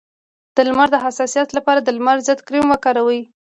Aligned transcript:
د 0.55 0.57
لمر 0.67 0.87
د 0.93 0.97
حساسیت 1.05 1.49
لپاره 1.57 1.79
د 1.81 1.89
لمر 1.97 2.17
ضد 2.27 2.39
کریم 2.47 2.65
وکاروئ 2.69 3.21